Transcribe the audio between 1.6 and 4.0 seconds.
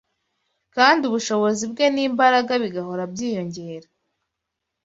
bwe n’imbaraga bigahora byiyongera